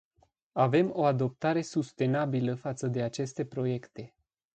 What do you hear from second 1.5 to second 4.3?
sustenabilă față de aceste proiecte.